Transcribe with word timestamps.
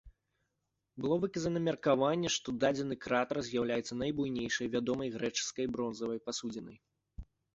Было 1.03 1.15
выказана 1.25 1.59
меркаванне, 1.65 2.29
што 2.35 2.55
дадзены 2.63 2.97
кратар 3.05 3.37
з'яўляецца 3.49 3.99
найбуйнейшай 4.01 4.67
вядомай 4.77 5.13
грэчаскай 5.19 5.65
бронзавай 5.75 6.19
пасудзінай. 6.31 6.77